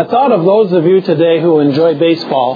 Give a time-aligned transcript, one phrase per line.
[0.00, 2.54] I thought of those of you today who enjoy baseball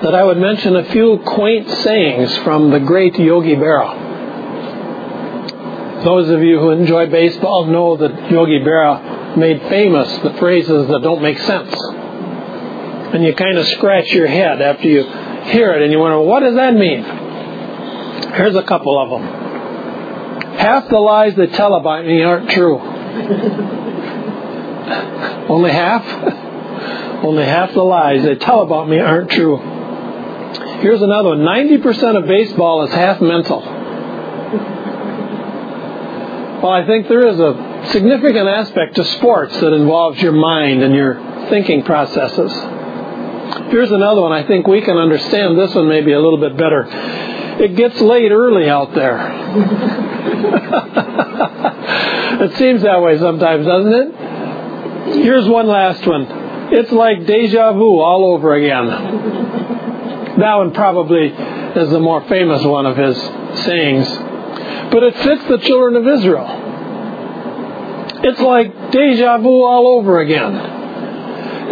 [0.00, 4.04] that I would mention a few quaint sayings from the great Yogi Berra.
[6.04, 11.02] Those of you who enjoy baseball know that Yogi Berra made famous the phrases that
[11.02, 11.74] don't make sense.
[13.12, 15.02] And you kind of scratch your head after you
[15.50, 17.04] hear it and you wonder, what does that mean?
[18.32, 19.28] Here's a couple of them.
[20.56, 23.85] Half the lies they tell about me aren't true.
[25.48, 27.24] Only half?
[27.24, 29.56] Only half the lies they tell about me aren't true.
[30.80, 33.60] Here's another one 90% of baseball is half mental.
[36.62, 40.94] Well, I think there is a significant aspect to sports that involves your mind and
[40.94, 42.52] your thinking processes.
[43.70, 44.32] Here's another one.
[44.32, 46.86] I think we can understand this one maybe a little bit better.
[47.62, 49.16] It gets late early out there.
[52.42, 54.25] it seems that way sometimes, doesn't it?
[55.14, 56.26] Here's one last one.
[56.72, 58.86] It's like deja vu all over again.
[60.38, 63.16] That one probably is the more famous one of his
[63.64, 64.08] sayings.
[64.90, 66.46] But it fits the children of Israel.
[68.24, 70.54] It's like deja vu all over again.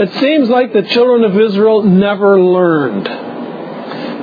[0.00, 3.06] It seems like the children of Israel never learned.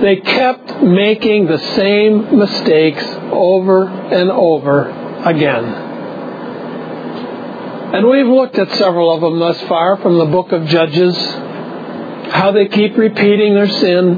[0.01, 4.89] They kept making the same mistakes over and over
[5.25, 5.90] again.
[7.93, 11.13] And we've looked at several of them thus far from the book of Judges,
[12.31, 14.17] how they keep repeating their sin.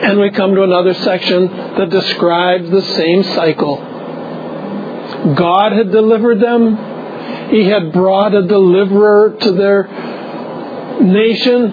[0.00, 3.78] And we come to another section that describes the same cycle.
[5.34, 7.50] God had delivered them.
[7.50, 9.88] He had brought a deliverer to their
[11.02, 11.72] nation.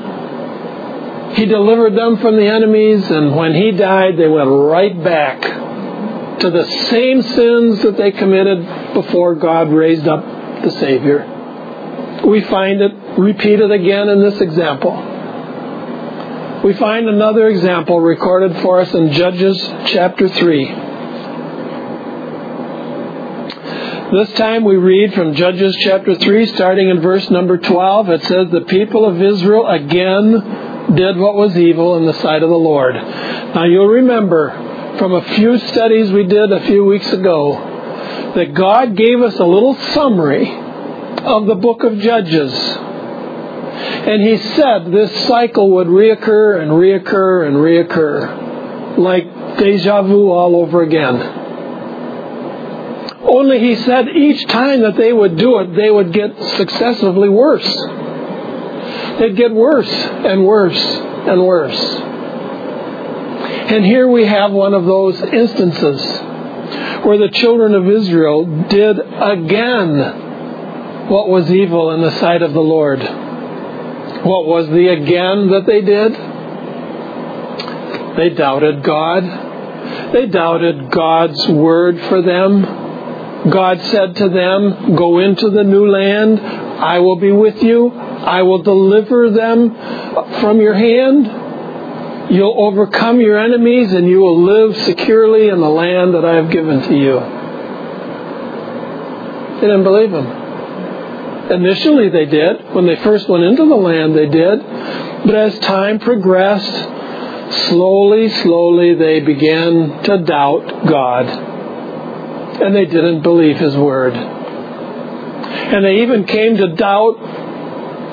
[1.35, 5.70] He delivered them from the enemies, and when he died, they went right back
[6.41, 10.23] to the same sins that they committed before God raised up
[10.63, 12.21] the Savior.
[12.25, 14.91] We find it repeated again in this example.
[16.63, 19.57] We find another example recorded for us in Judges
[19.87, 20.65] chapter 3.
[24.13, 28.09] This time we read from Judges chapter 3, starting in verse number 12.
[28.09, 32.49] It says, The people of Israel again did what was evil in the sight of
[32.49, 32.95] the Lord.
[32.95, 34.70] Now you'll remember
[35.01, 39.43] from a few studies we did a few weeks ago that God gave us a
[39.43, 42.53] little summary of the book of Judges.
[42.53, 50.55] And He said this cycle would reoccur and reoccur and reoccur, like deja vu all
[50.57, 51.15] over again.
[53.23, 57.65] Only he said each time that they would do it, they would get successively worse.
[59.17, 62.01] They'd get worse and worse and worse.
[63.51, 66.01] And here we have one of those instances
[67.03, 72.61] where the children of Israel did again what was evil in the sight of the
[72.61, 73.01] Lord.
[73.01, 76.13] What was the again that they did?
[78.17, 80.13] They doubted God.
[80.13, 82.61] They doubted God's word for them.
[83.49, 86.39] God said to them, Go into the new land.
[86.39, 87.89] I will be with you.
[87.89, 89.73] I will deliver them
[90.39, 91.50] from your hand.
[92.29, 96.49] You'll overcome your enemies and you will live securely in the land that I have
[96.49, 97.19] given to you.
[99.55, 100.41] They didn't believe him.
[101.51, 102.73] Initially, they did.
[102.73, 104.59] When they first went into the land, they did.
[105.25, 106.71] But as time progressed,
[107.67, 111.51] slowly, slowly, they began to doubt God
[112.61, 114.13] and they didn't believe his word.
[114.13, 117.17] And they even came to doubt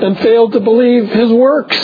[0.02, 1.76] and failed to believe his works.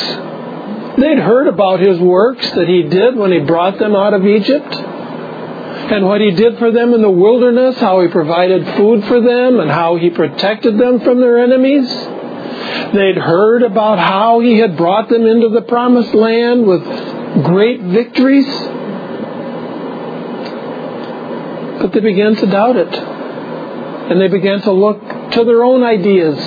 [0.97, 4.75] They'd heard about his works that he did when he brought them out of Egypt,
[4.75, 9.60] and what he did for them in the wilderness, how he provided food for them,
[9.60, 11.88] and how he protected them from their enemies.
[12.94, 16.84] They'd heard about how he had brought them into the promised land with
[17.44, 18.47] great victories.
[21.81, 22.94] But they began to doubt it.
[22.94, 25.00] And they began to look
[25.32, 26.38] to their own ideas.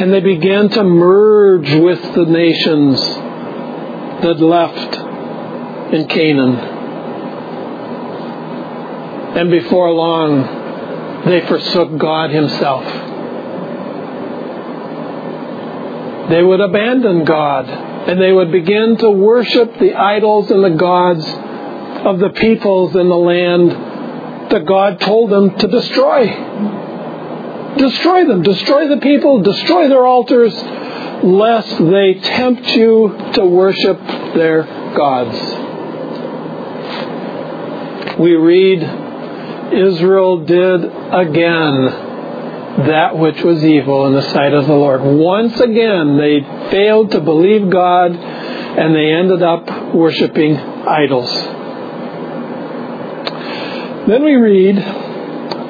[0.00, 3.00] And they began to merge with the nations
[4.22, 4.96] that left
[5.94, 6.56] in Canaan.
[9.36, 12.84] And before long, they forsook God Himself.
[16.30, 17.68] They would abandon God
[18.08, 21.24] and they would begin to worship the idols and the gods
[22.06, 23.70] of the peoples in the land
[24.50, 26.26] that God told them to destroy.
[27.78, 30.54] Destroy them, destroy the people, destroy their altars,
[31.22, 33.98] lest they tempt you to worship
[34.34, 34.62] their
[34.94, 35.38] gods.
[38.18, 38.82] We read,
[39.72, 42.06] Israel did again
[42.86, 45.02] that which was evil in the sight of the Lord.
[45.02, 46.40] Once again, they
[46.70, 51.30] failed to believe God and they ended up worshiping idols.
[54.06, 54.76] Then we read,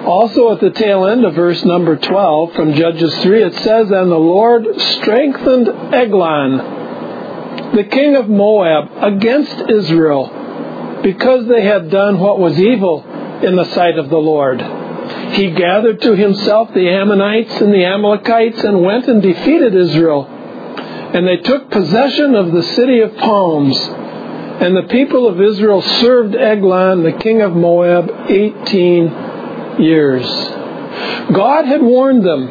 [0.06, 4.10] also at the tail end of verse number 12 from Judges 3, it says, And
[4.10, 12.38] the Lord strengthened Eglon, the king of Moab, against Israel, because they had done what
[12.38, 13.04] was evil
[13.42, 14.60] in the sight of the Lord.
[15.34, 20.24] He gathered to himself the Ammonites and the Amalekites and went and defeated Israel.
[20.24, 23.76] And they took possession of the city of palms.
[23.78, 29.25] And the people of Israel served Eglon, the king of Moab, 18
[29.78, 30.24] years.
[31.32, 32.48] God had warned them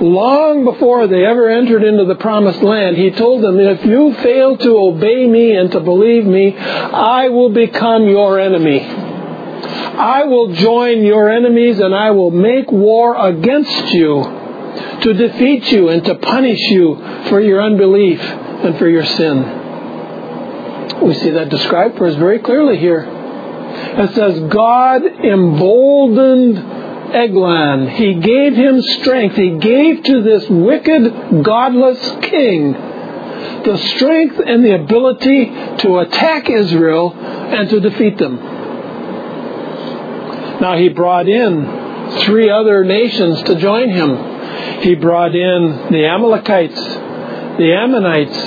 [0.00, 2.96] long before they ever entered into the promised land.
[2.96, 7.50] He told them, if you fail to obey me and to believe me, I will
[7.50, 8.80] become your enemy.
[8.80, 14.24] I will join your enemies and I will make war against you
[15.02, 16.96] to defeat you and to punish you
[17.28, 19.60] for your unbelief and for your sin.
[21.02, 23.04] We see that described for us very clearly here.
[23.74, 26.58] It says, God emboldened
[27.14, 27.88] Eglon.
[27.90, 29.36] He gave him strength.
[29.36, 32.92] He gave to this wicked, godless king
[33.64, 35.46] the strength and the ability
[35.78, 38.36] to attack Israel and to defeat them.
[40.60, 44.82] Now, he brought in three other nations to join him.
[44.82, 48.38] He brought in the Amalekites, the Ammonites,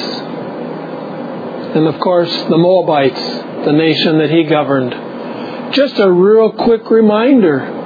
[1.76, 5.07] and of course the Moabites, the nation that he governed.
[5.72, 7.78] Just a real quick reminder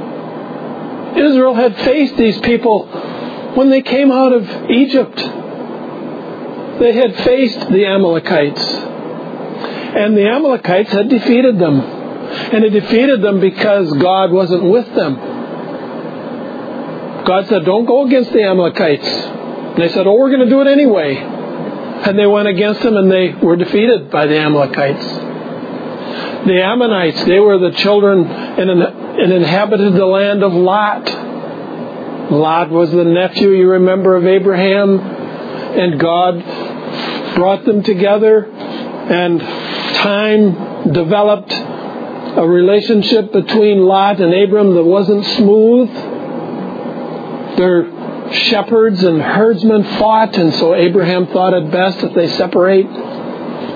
[1.16, 2.86] Israel had faced these people
[3.56, 5.18] when they came out of Egypt.
[6.80, 8.66] They had faced the Amalekites.
[9.94, 11.82] And the Amalekites had defeated them.
[11.82, 15.16] And he defeated them because God wasn't with them.
[17.26, 19.06] God said, Don't go against the Amalekites.
[19.06, 21.18] And they said, Oh, we're going to do it anyway.
[21.18, 25.31] And they went against them and they were defeated by the Amalekites.
[26.46, 31.08] The Ammonites, they were the children and, inhabited the land of Lot.
[32.32, 35.00] Lot was the nephew, you remember, of Abraham.
[35.00, 36.44] And God
[37.36, 39.40] brought them together and
[39.98, 45.90] time developed a relationship between Lot and Abram that wasn't smooth.
[47.58, 52.88] Their shepherds and herdsmen fought, and so Abraham thought it best if they separate.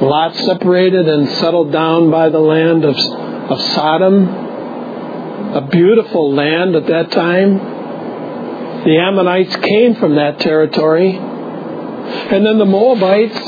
[0.01, 4.27] Lot separated and settled down by the land of, of Sodom,
[5.56, 7.57] a beautiful land at that time.
[8.83, 11.15] The Ammonites came from that territory.
[11.15, 13.39] And then the Moabites,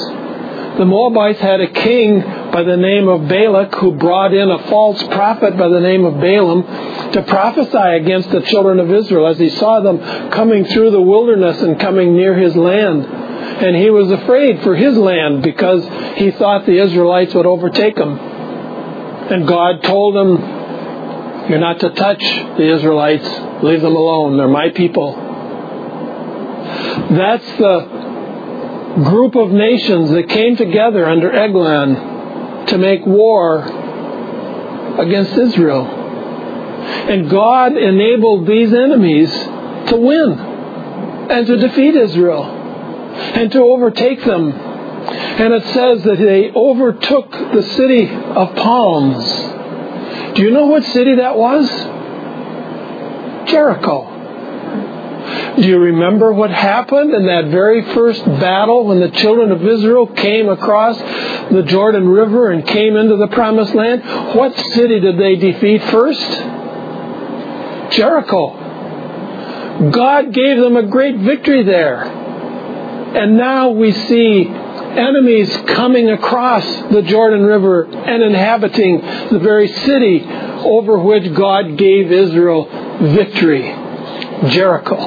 [0.78, 5.04] the Moabites had a king by the name of Balak who brought in a false
[5.04, 6.64] prophet by the name of Balaam
[7.12, 11.62] to prophesy against the children of Israel as he saw them coming through the wilderness
[11.62, 13.17] and coming near his land.
[13.38, 15.84] And he was afraid for his land because
[16.18, 18.18] he thought the Israelites would overtake him.
[18.18, 22.22] And God told him, You're not to touch
[22.58, 23.28] the Israelites.
[23.64, 24.38] Leave them alone.
[24.38, 25.14] They're my people.
[27.12, 33.64] That's the group of nations that came together under Eglon to make war
[35.00, 35.86] against Israel.
[35.86, 40.32] And God enabled these enemies to win
[41.30, 42.57] and to defeat Israel
[43.18, 44.52] and to overtake them.
[44.52, 50.36] And it says that they overtook the city of palms.
[50.36, 51.68] Do you know what city that was?
[53.48, 54.16] Jericho.
[55.58, 60.08] Do you remember what happened in that very first battle when the children of Israel
[60.08, 60.98] came across
[61.52, 64.04] the Jordan River and came into the promised land?
[64.36, 66.30] What city did they defeat first?
[67.92, 69.90] Jericho.
[69.92, 72.27] God gave them a great victory there.
[73.18, 80.24] And now we see enemies coming across the Jordan River and inhabiting the very city
[80.24, 82.66] over which God gave Israel
[83.02, 83.64] victory
[84.50, 84.98] Jericho.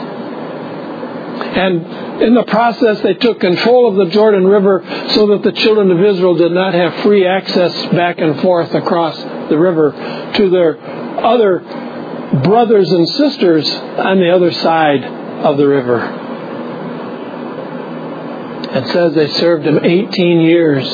[1.50, 5.92] And in the process, they took control of the Jordan River so that the children
[5.92, 9.16] of Israel did not have free access back and forth across
[9.48, 10.80] the river to their
[11.24, 11.60] other
[12.42, 16.19] brothers and sisters on the other side of the river.
[18.72, 20.88] It says they served him 18 years.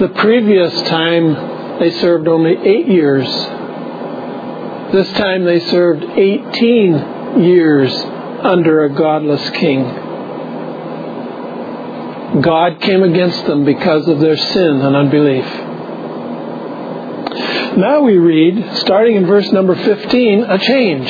[0.00, 3.26] The previous time they served only eight years.
[4.92, 7.94] This time they served 18 years
[8.42, 9.84] under a godless king.
[12.42, 15.44] God came against them because of their sin and unbelief.
[17.76, 21.08] Now we read, starting in verse number 15, a change.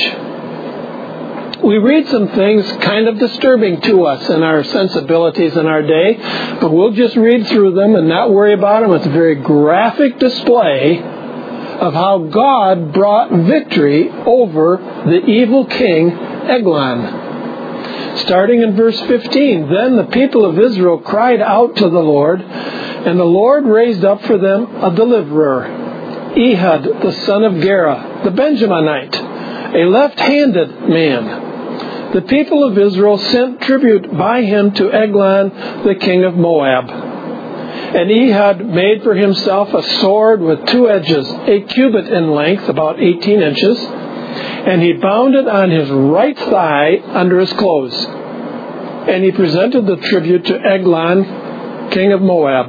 [1.64, 6.18] We read some things kind of disturbing to us in our sensibilities in our day,
[6.60, 8.92] but we'll just read through them and not worry about them.
[8.92, 14.76] It's a very graphic display of how God brought victory over
[15.06, 17.20] the evil king Eglon.
[18.18, 23.18] Starting in verse 15, then the people of Israel cried out to the Lord, and
[23.18, 25.64] the Lord raised up for them a deliverer,
[26.36, 31.51] Ehud the son of Gera, the Benjaminite, a left-handed man.
[32.12, 36.90] The people of Israel sent tribute by him to Eglon, the king of Moab.
[36.90, 43.00] And Ehud made for himself a sword with two edges, a cubit in length, about
[43.00, 47.94] 18 inches, and he bound it on his right thigh under his clothes.
[47.94, 52.68] And he presented the tribute to Eglon, king of Moab.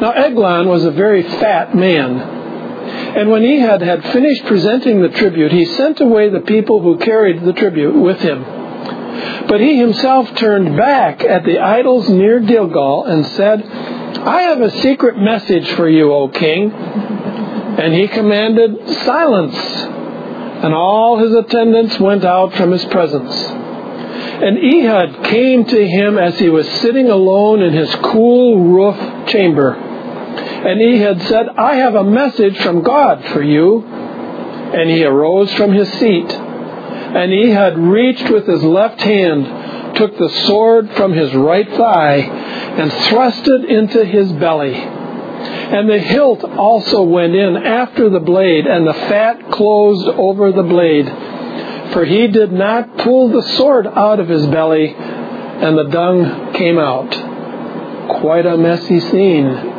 [0.00, 2.37] Now Eglon was a very fat man.
[3.16, 7.42] And when Ehud had finished presenting the tribute, he sent away the people who carried
[7.42, 8.44] the tribute with him.
[9.48, 14.80] But he himself turned back at the idols near Gilgal and said, I have a
[14.82, 16.70] secret message for you, O king.
[16.70, 19.56] And he commanded silence.
[19.56, 23.34] And all his attendants went out from his presence.
[23.34, 29.87] And Ehud came to him as he was sitting alone in his cool roof chamber.
[30.66, 33.84] And Ehud said, I have a message from God for you.
[33.84, 36.30] And he arose from his seat.
[36.30, 42.92] And Ehud reached with his left hand, took the sword from his right thigh, and
[42.92, 44.74] thrust it into his belly.
[44.74, 50.62] And the hilt also went in after the blade, and the fat closed over the
[50.64, 51.06] blade.
[51.92, 56.78] For he did not pull the sword out of his belly, and the dung came
[56.78, 57.10] out.
[58.20, 59.77] Quite a messy scene.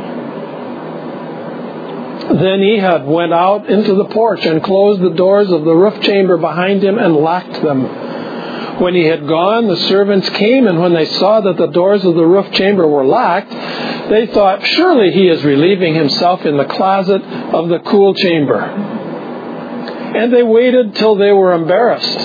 [2.40, 6.38] Then Ehud went out into the porch and closed the doors of the roof chamber
[6.38, 7.82] behind him and locked them.
[8.80, 12.14] When he had gone, the servants came, and when they saw that the doors of
[12.14, 17.24] the roof chamber were locked, they thought, Surely he is relieving himself in the closet
[17.24, 18.60] of the cool chamber.
[18.60, 22.20] And they waited till they were embarrassed.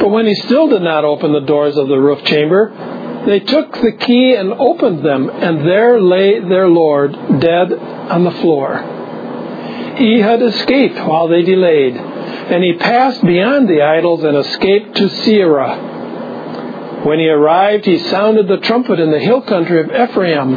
[0.00, 3.72] But when he still did not open the doors of the roof chamber, they took
[3.74, 8.95] the key and opened them, and there lay their Lord dead on the floor.
[9.98, 17.04] Ehud escaped while they delayed, and he passed beyond the idols and escaped to Seirah.
[17.06, 20.54] When he arrived, he sounded the trumpet in the hill country of Ephraim.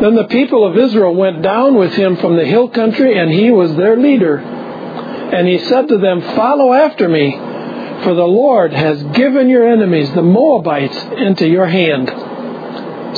[0.00, 3.50] Then the people of Israel went down with him from the hill country, and he
[3.50, 4.38] was their leader.
[4.38, 7.32] And he said to them, Follow after me,
[8.02, 12.08] for the Lord has given your enemies, the Moabites, into your hand.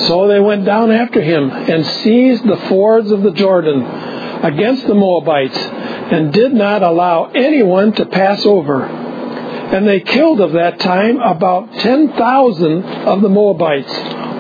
[0.00, 4.11] So they went down after him and seized the fords of the Jordan
[4.42, 8.84] against the Moabites and did not allow anyone to pass over.
[8.84, 13.92] And they killed of that time about 10,000 of the Moabites,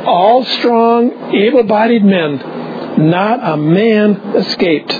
[0.04, 3.10] all strong, able bodied men.
[3.10, 4.92] Not a man escaped.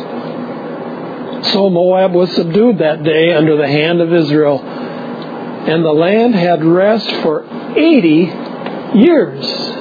[1.52, 6.64] So Moab was subdued that day under the hand of Israel, and the land had
[6.64, 7.44] rest for
[7.76, 9.72] 80 years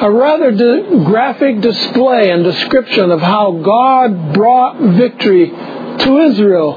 [0.00, 6.74] a rather de- graphic display and description of how God brought victory to Israel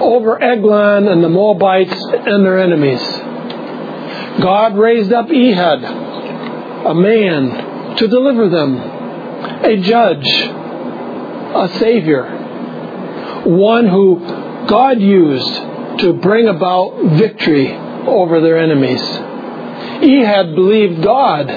[0.00, 3.02] over Eglon and the Moabites and their enemies.
[4.40, 5.84] God raised up Ehud,
[6.86, 12.24] a man, to deliver them, a judge, a savior,
[13.44, 15.54] one who God used
[16.00, 19.02] to bring about victory over their enemies.
[20.02, 21.48] Ehud believed God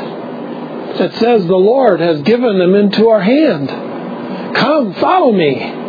[1.00, 3.70] that says, The Lord has given them into our hand.
[4.56, 5.84] Come, follow me.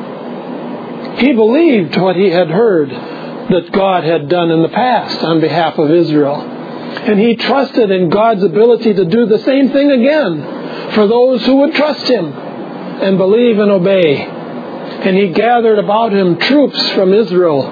[1.18, 5.78] He believed what he had heard that God had done in the past on behalf
[5.78, 6.36] of Israel.
[6.36, 11.56] And he trusted in God's ability to do the same thing again for those who
[11.56, 14.16] would trust him and believe and obey.
[14.16, 17.62] And he gathered about him troops from Israel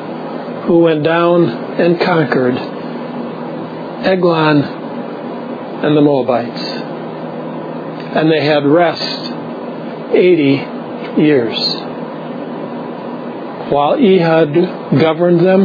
[0.67, 2.57] who went down and conquered
[4.07, 6.84] Eglon and the Moabites
[8.15, 11.59] and they had rest 80 years.
[13.71, 15.63] While Ehud governed them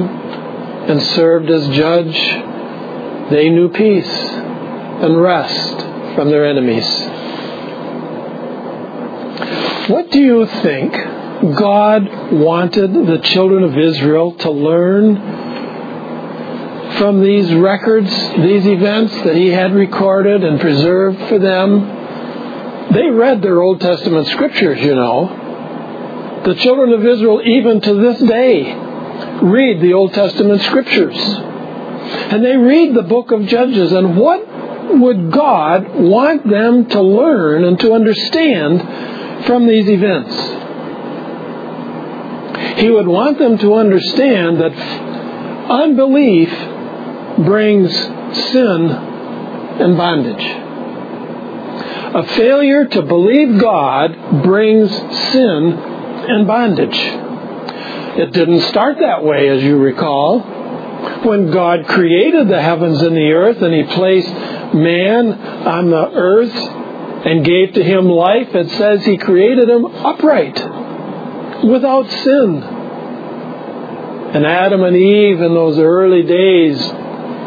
[0.89, 2.15] and served as judge,
[3.29, 5.79] they knew peace and rest
[6.15, 6.87] from their enemies.
[9.89, 10.93] What do you think
[11.55, 15.15] God wanted the children of Israel to learn
[16.97, 21.98] from these records, these events that He had recorded and preserved for them?
[22.93, 26.41] They read their Old Testament scriptures, you know.
[26.45, 28.73] The children of Israel, even to this day,
[29.43, 31.15] read the Old Testament scriptures.
[31.17, 34.47] And they read the book of Judges, and what
[34.97, 40.35] would God want them to learn and to understand from these events?
[42.79, 44.73] He would want them to understand that
[45.69, 46.49] unbelief
[47.45, 50.68] brings sin and bondage.
[52.15, 56.97] A failure to believe God brings sin and bondage.
[56.97, 60.39] It didn't start that way, as you recall.
[61.23, 64.33] When God created the heavens and the earth and He placed
[64.73, 66.55] man on the earth
[67.25, 70.55] and gave to him life, it says He created him upright,
[71.63, 72.63] without sin.
[74.33, 76.79] And Adam and Eve in those early days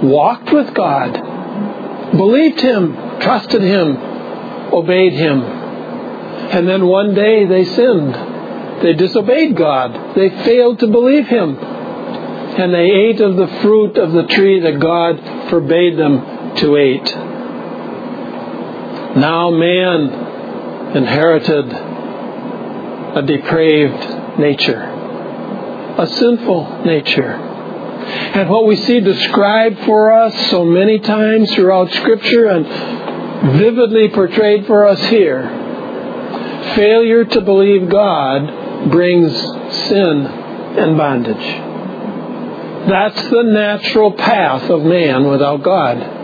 [0.04, 1.12] walked with God,
[2.16, 4.12] believed Him, trusted Him,
[4.73, 5.43] obeyed Him.
[5.43, 8.14] And then one day they sinned.
[8.83, 10.17] They disobeyed God.
[10.17, 11.57] They failed to believe Him.
[11.57, 17.14] And they ate of the fruit of the tree that God forbade them to eat.
[19.17, 21.73] Now man inherited
[23.17, 27.33] a depraved nature, a sinful nature.
[27.33, 32.67] And what we see described for us so many times throughout Scripture and
[33.43, 35.63] vividly portrayed for us here
[36.75, 39.33] failure to believe God brings
[39.89, 41.71] sin and bondage.
[42.89, 46.21] That's the natural path of man without God.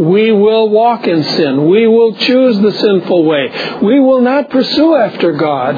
[0.00, 1.68] We will walk in sin.
[1.68, 3.78] We will choose the sinful way.
[3.82, 5.76] We will not pursue after God.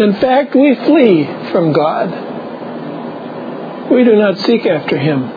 [0.00, 2.10] In fact, we flee from God.
[3.90, 5.32] We do not seek after Him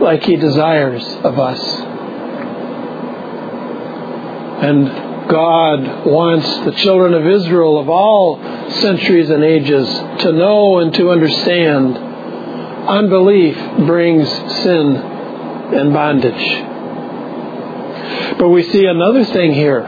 [0.00, 1.93] like He desires of us.
[4.62, 8.38] And God wants the children of Israel of all
[8.70, 9.88] centuries and ages
[10.22, 13.56] to know and to understand unbelief
[13.86, 14.28] brings
[14.62, 16.62] sin and bondage.
[18.38, 19.82] But we see another thing here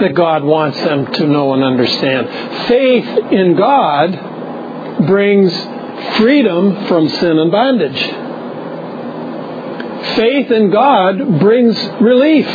[0.00, 2.28] that God wants them to know and understand.
[2.66, 5.54] Faith in God brings
[6.16, 8.02] freedom from sin and bondage.
[10.16, 12.46] Faith in God brings relief.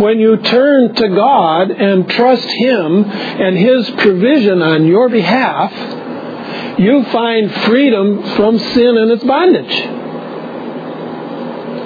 [0.00, 5.72] When you turn to God and trust Him and His provision on your behalf,
[6.78, 9.72] you find freedom from sin and its bondage.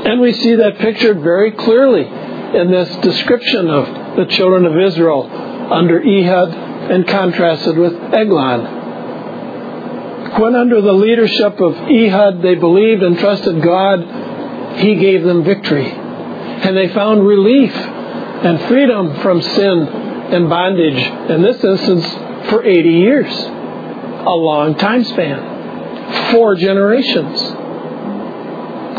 [0.06, 5.30] And we see that pictured very clearly in this description of the children of Israel
[5.70, 6.54] under Ehud
[6.90, 8.76] and contrasted with Eglon.
[10.40, 15.90] When under the leadership of Ehud they believed and trusted God, he gave them victory.
[15.90, 17.74] And they found relief
[18.44, 19.88] and freedom from sin
[20.32, 22.06] and bondage, in this instance,
[22.50, 23.32] for 80 years.
[23.34, 26.30] A long time span.
[26.32, 27.40] Four generations.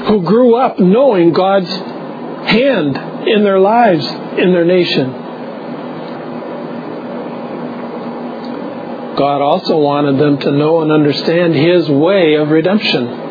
[0.07, 2.97] Who grew up knowing God's hand
[3.27, 5.11] in their lives, in their nation.
[9.15, 13.27] God also wanted them to know and understand His way of redemption.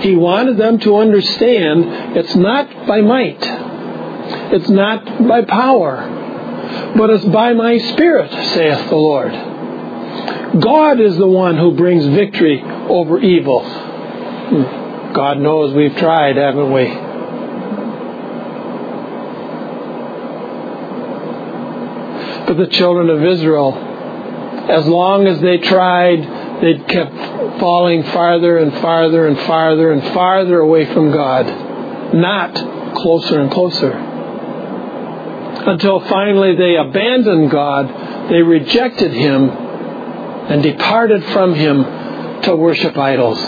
[0.00, 3.42] He wanted them to understand it's not by might,
[4.54, 9.32] it's not by power, but it's by my Spirit, saith the Lord.
[10.60, 13.64] God is the one who brings victory over evil.
[13.64, 15.12] Hmm.
[15.12, 16.84] God knows we've tried, haven't we?
[22.46, 23.74] But the children of Israel,
[24.70, 26.20] as long as they tried,
[26.62, 32.54] they kept falling farther and farther and farther and farther away from God, not
[32.94, 34.13] closer and closer.
[35.66, 41.84] Until finally they abandoned God, they rejected Him, and departed from Him
[42.42, 43.40] to worship idols.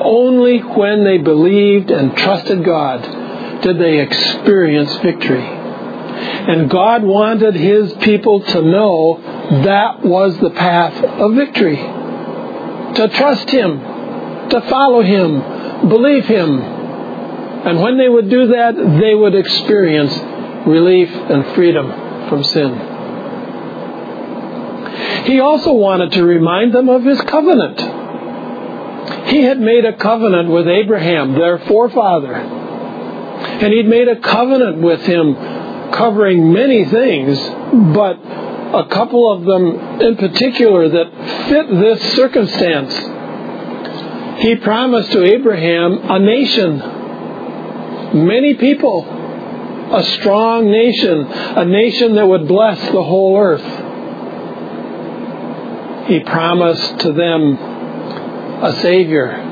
[0.00, 5.42] Only when they believed and trusted God did they experience victory.
[5.44, 9.20] And God wanted His people to know
[9.64, 11.76] that was the path of victory.
[11.76, 13.80] To trust Him,
[14.50, 16.60] to follow Him, believe Him.
[16.60, 20.16] And when they would do that, they would experience
[20.66, 22.94] relief and freedom from sin.
[25.26, 27.80] He also wanted to remind them of His covenant.
[29.28, 32.34] He had made a covenant with Abraham, their forefather.
[32.34, 35.34] And he'd made a covenant with him
[35.92, 37.38] covering many things,
[37.94, 42.94] but a couple of them in particular that fit this circumstance.
[44.42, 46.78] He promised to Abraham a nation,
[48.26, 49.04] many people,
[49.92, 53.64] a strong nation, a nation that would bless the whole earth.
[56.08, 57.56] He promised to them
[58.64, 59.44] a Savior.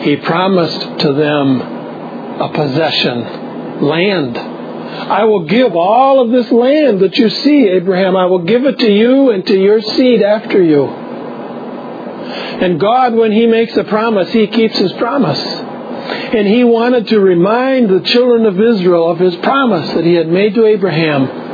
[0.00, 4.36] He promised to them a possession, land.
[4.36, 8.16] I will give all of this land that you see, Abraham.
[8.16, 10.84] I will give it to you and to your seed after you.
[10.86, 15.42] And God, when He makes a promise, He keeps His promise.
[16.04, 20.28] And He wanted to remind the children of Israel of His promise that He had
[20.28, 21.44] made to Abraham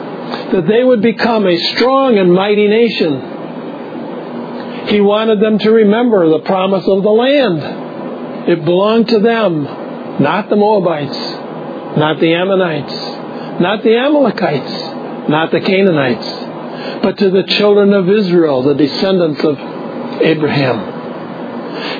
[0.52, 3.38] that they would become a strong and mighty nation.
[4.88, 8.48] He wanted them to remember the promise of the land.
[8.48, 9.64] It belonged to them,
[10.20, 11.18] not the Moabites,
[11.96, 12.94] not the Ammonites,
[13.60, 19.58] not the Amalekites, not the Canaanites, but to the children of Israel, the descendants of
[20.22, 20.98] Abraham.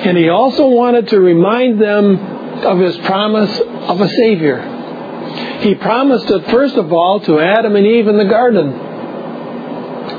[0.07, 2.30] And he also wanted to remind them
[2.63, 5.59] of his promise of a Savior.
[5.61, 8.73] He promised it, first of all, to Adam and Eve in the garden.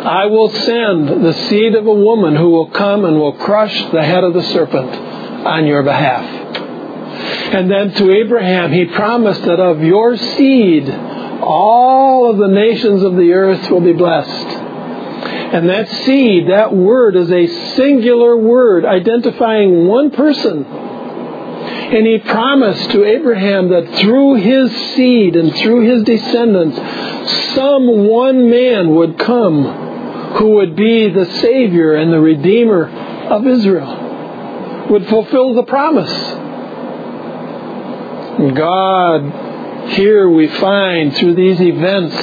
[0.03, 4.03] I will send the seed of a woman who will come and will crush the
[4.03, 4.91] head of the serpent
[5.47, 6.25] on your behalf.
[7.55, 13.17] And then to Abraham, he promised that of your seed, all of the nations of
[13.17, 14.47] the earth will be blessed.
[15.53, 20.65] And that seed, that word, is a singular word identifying one person.
[21.93, 26.77] And he promised to Abraham that through his seed and through his descendants,
[27.55, 32.89] some one man would come who would be the Savior and the Redeemer
[33.29, 36.11] of Israel, would fulfill the promise.
[38.57, 42.17] God, here we find through these events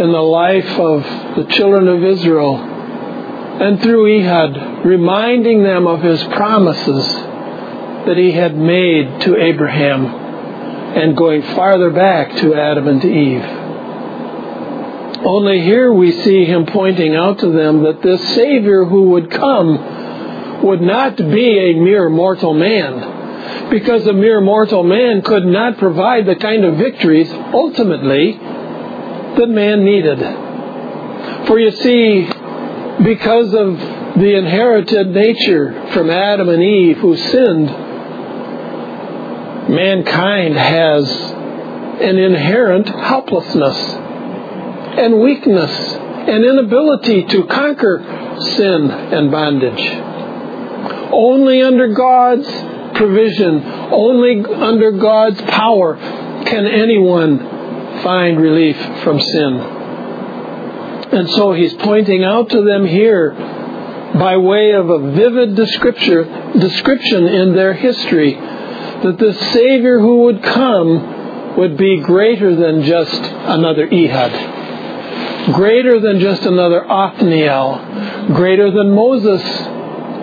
[0.00, 1.02] in the life of
[1.36, 7.06] the children of Israel and through Ehud, reminding them of his promises
[8.06, 13.44] that he had made to Abraham and going farther back to Adam and to Eve.
[15.24, 20.62] Only here we see him pointing out to them that this Savior who would come
[20.62, 26.26] would not be a mere mortal man, because a mere mortal man could not provide
[26.26, 30.18] the kind of victories, ultimately, that man needed.
[31.46, 32.28] For you see,
[33.04, 33.78] because of
[34.18, 37.89] the inherited nature from Adam and Eve who sinned,
[39.70, 48.02] mankind has an inherent helplessness and weakness and inability to conquer
[48.56, 49.80] sin and bondage.
[51.12, 52.46] Only under God's
[52.96, 57.38] provision, only under God's power can anyone
[58.02, 59.60] find relief from sin.
[61.12, 67.54] And so he's pointing out to them here by way of a vivid description in
[67.54, 68.38] their history
[69.02, 76.20] that the Savior who would come would be greater than just another Ehud, greater than
[76.20, 79.42] just another Othniel, greater than Moses,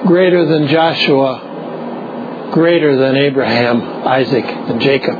[0.06, 5.18] greater than Joshua, greater than Abraham, Isaac, and Jacob.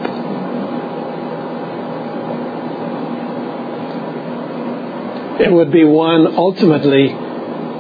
[5.39, 7.15] It would be one ultimately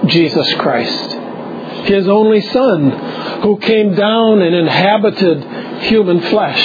[0.07, 1.11] Jesus Christ,
[1.87, 2.91] His only Son,
[3.41, 6.61] who came down and inhabited human flesh,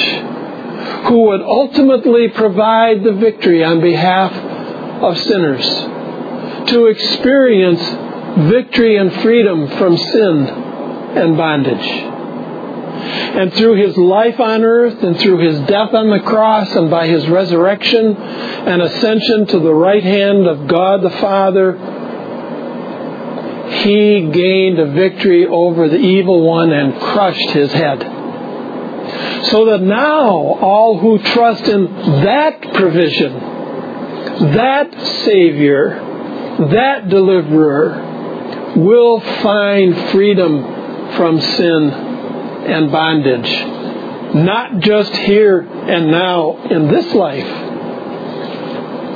[1.09, 4.33] who would ultimately provide the victory on behalf
[5.03, 5.67] of sinners,
[6.71, 7.83] to experience
[8.51, 12.09] victory and freedom from sin and bondage.
[13.35, 17.07] And through his life on earth and through his death on the cross and by
[17.07, 21.73] his resurrection and ascension to the right hand of God the Father,
[23.83, 28.22] he gained a victory over the evil one and crushed his head.
[29.51, 31.85] So that now all who trust in
[32.25, 33.33] that provision,
[34.55, 35.99] that Savior,
[36.71, 40.63] that Deliverer, will find freedom
[41.17, 43.51] from sin and bondage.
[44.35, 47.49] Not just here and now in this life,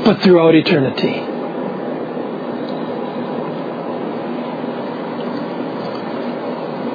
[0.05, 1.37] but throughout eternity.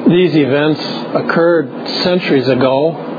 [0.10, 0.82] These events
[1.16, 3.11] occurred centuries ago,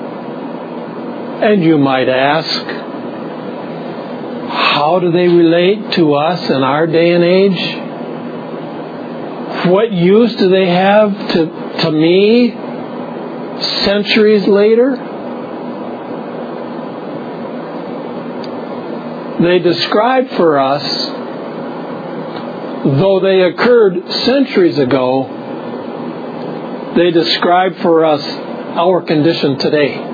[1.42, 2.64] and you might ask,
[4.48, 7.60] how do they relate to us in our day and age?
[9.66, 11.46] What use do they have to,
[11.80, 12.50] to me
[13.84, 14.96] centuries later?
[19.42, 20.84] They describe for us,
[22.84, 25.26] though they occurred centuries ago,
[26.94, 30.11] they describe for us our condition today.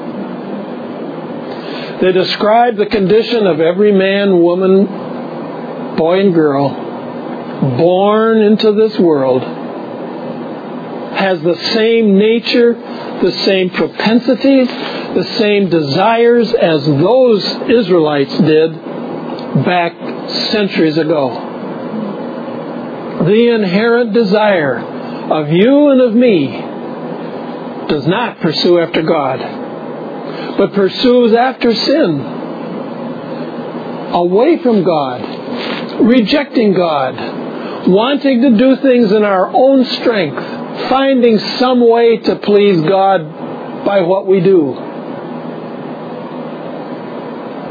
[2.00, 6.86] They describe the condition of every man, woman, boy, and girl
[7.76, 12.74] born into this world has the same nature,
[13.20, 18.72] the same propensities, the same desires as those Israelites did
[19.64, 19.92] back
[20.52, 21.46] centuries ago.
[23.24, 26.46] The inherent desire of you and of me
[27.88, 29.67] does not pursue after God,
[30.58, 32.20] but pursues after sin,
[34.12, 40.42] away from God, rejecting God, wanting to do things in our own strength,
[40.88, 44.74] finding some way to please God by what we do,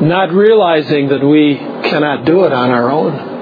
[0.07, 1.55] not realizing that we
[1.89, 3.35] cannot do it on our own.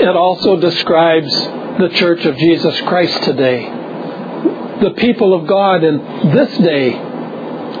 [0.00, 1.32] It also describes
[1.78, 3.81] the Church of Jesus Christ today.
[4.82, 5.98] The people of God in
[6.34, 6.92] this day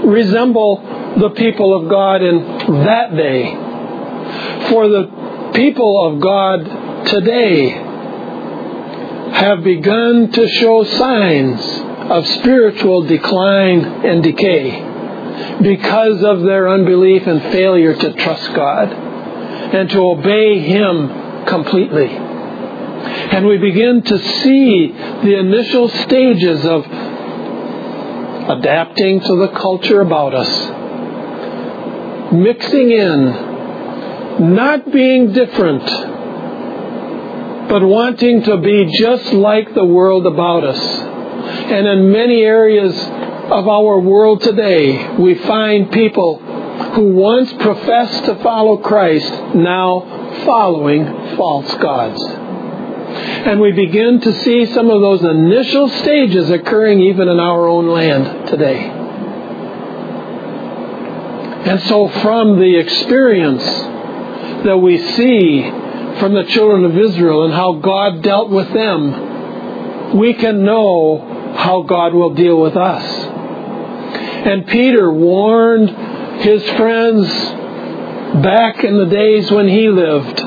[0.04, 0.76] resemble
[1.18, 4.68] the people of God in that day.
[4.70, 7.70] For the people of God today
[9.32, 11.60] have begun to show signs
[12.10, 19.90] of spiritual decline and decay because of their unbelief and failure to trust God and
[19.90, 22.31] to obey Him completely.
[23.04, 26.86] And we begin to see the initial stages of
[28.48, 30.50] adapting to the culture about us,
[32.32, 35.84] mixing in, not being different,
[37.68, 40.80] but wanting to be just like the world about us.
[40.80, 46.38] And in many areas of our world today, we find people
[46.94, 52.41] who once professed to follow Christ now following false gods.
[53.14, 57.88] And we begin to see some of those initial stages occurring even in our own
[57.88, 58.78] land today.
[61.64, 63.64] And so, from the experience
[64.64, 65.62] that we see
[66.18, 71.82] from the children of Israel and how God dealt with them, we can know how
[71.82, 73.04] God will deal with us.
[74.46, 77.28] And Peter warned his friends
[78.42, 80.40] back in the days when he lived.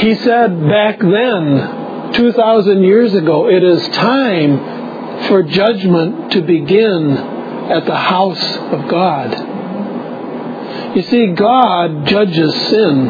[0.00, 1.75] He said back then,
[2.16, 10.96] 2,000 years ago, it is time for judgment to begin at the house of God.
[10.96, 13.06] You see, God judges sin,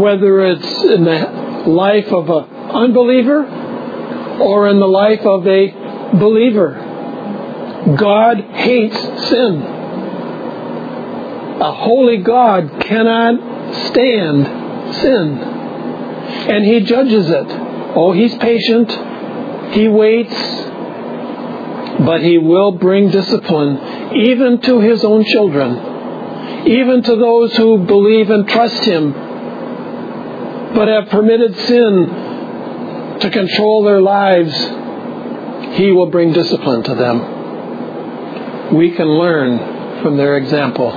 [0.00, 3.44] whether it's in the life of an unbeliever
[4.40, 7.96] or in the life of a believer.
[7.98, 8.98] God hates
[9.28, 9.62] sin.
[11.60, 14.46] A holy God cannot stand
[14.96, 15.38] sin.
[16.48, 17.63] And He judges it.
[17.96, 18.90] Oh, He's patient.
[19.74, 20.34] He waits.
[22.04, 25.92] But He will bring discipline even to His own children
[26.66, 29.12] even to those who believe and trust Him,
[30.74, 34.54] but have permitted sin to control their lives,
[35.76, 38.74] He will bring discipline to them.
[38.74, 40.90] We can learn from their example.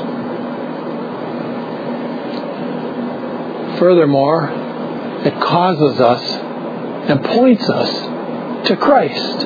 [3.78, 4.50] Furthermore,
[5.26, 6.47] it causes us
[7.10, 9.40] and points us to Christ,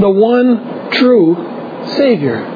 [0.00, 1.36] the one true
[1.96, 2.54] Savior.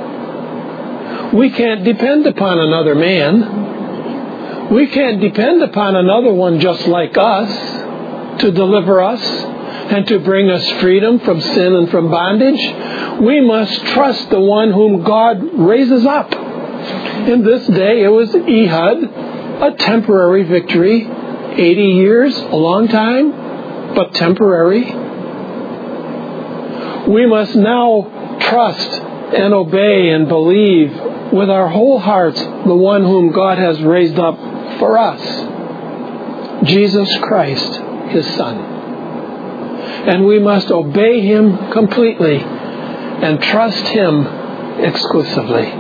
[1.35, 4.73] We can't depend upon another man.
[4.75, 10.51] We can't depend upon another one just like us to deliver us and to bring
[10.51, 13.21] us freedom from sin and from bondage.
[13.21, 16.33] We must trust the one whom God raises up.
[16.33, 19.05] In this day, it was Ehud,
[19.63, 21.09] a temporary victory.
[21.53, 23.33] 80 years, a long time,
[23.95, 24.85] but temporary.
[27.09, 28.91] We must now trust
[29.35, 30.93] and obey and believe
[31.33, 34.37] with our whole hearts the one whom God has raised up
[34.79, 35.21] for us,
[36.65, 38.59] Jesus Christ, his Son.
[40.09, 44.27] And we must obey him completely and trust him
[44.81, 45.71] exclusively.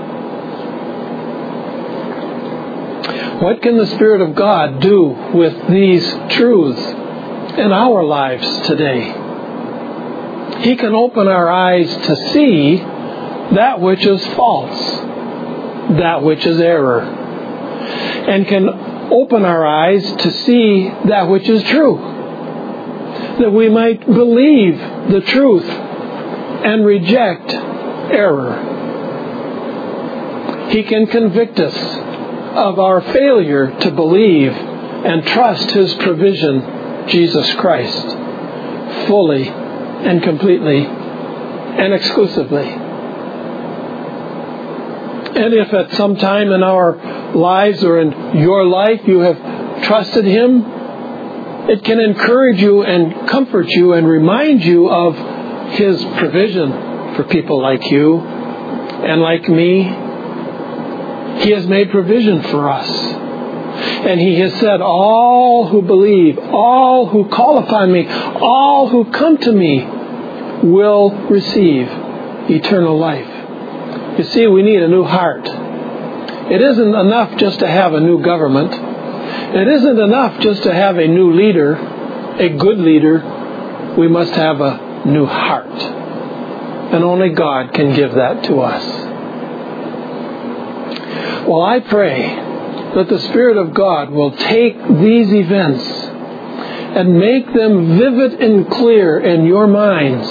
[3.40, 6.99] What can the Spirit of God do with these truths
[7.58, 9.12] in our lives today?
[10.62, 14.80] He can open our eyes to see that which is false,
[15.98, 18.68] that which is error, and can
[19.12, 21.96] open our eyes to see that which is true,
[23.40, 24.78] that we might believe
[25.10, 28.68] the truth and reject error.
[30.70, 31.76] He can convict us
[32.56, 36.60] of our failure to believe and trust His provision,
[37.10, 38.08] Jesus Christ,
[39.06, 42.68] fully and completely and exclusively.
[45.42, 50.24] And if at some time in our lives or in your life you have trusted
[50.24, 50.64] Him
[51.68, 55.14] It can encourage you and comfort you and remind you of
[55.74, 56.72] His provision
[57.14, 59.84] for people like you and like me.
[61.44, 62.88] He has made provision for us.
[63.80, 69.38] And He has said, All who believe, all who call upon me, all who come
[69.38, 69.84] to me
[70.62, 71.88] will receive
[72.50, 74.18] eternal life.
[74.18, 75.46] You see, we need a new heart.
[75.46, 78.72] It isn't enough just to have a new government.
[78.72, 83.94] It isn't enough just to have a new leader, a good leader.
[83.96, 85.68] We must have a new heart.
[86.92, 88.84] And only God can give that to us.
[91.46, 92.49] Well, I pray
[92.94, 99.20] that the Spirit of God will take these events and make them vivid and clear
[99.20, 100.28] in your minds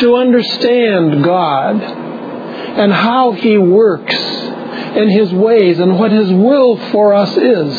[0.00, 7.12] to understand God and how He works and His ways and what His will for
[7.12, 7.74] us is.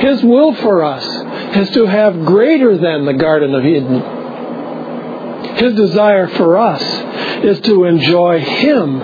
[0.00, 1.04] His will for us
[1.56, 5.56] is to have greater than the Garden of Eden.
[5.56, 6.82] His desire for us
[7.44, 9.00] is to enjoy Him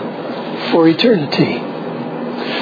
[0.70, 1.71] for eternity.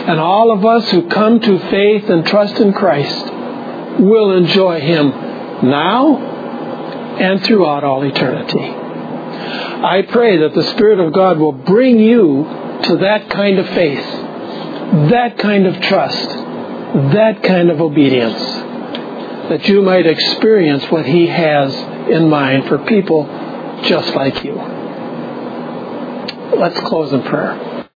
[0.08, 3.26] And all of us who come to faith and trust in Christ
[4.00, 5.10] will enjoy Him
[5.68, 6.16] now
[7.18, 8.58] and throughout all eternity.
[8.60, 12.44] I pray that the Spirit of God will bring you
[12.84, 14.04] to that kind of faith,
[15.10, 16.28] that kind of trust,
[17.12, 18.40] that kind of obedience,
[19.50, 21.74] that you might experience what He has
[22.08, 23.24] in mind for people
[23.84, 24.54] just like you.
[26.56, 27.69] Let's close in prayer.